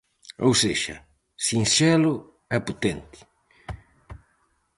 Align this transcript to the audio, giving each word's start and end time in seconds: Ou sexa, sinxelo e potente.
Ou 0.45 0.51
sexa, 0.63 0.97
sinxelo 1.47 2.13
e 2.55 2.57
potente. 2.67 3.19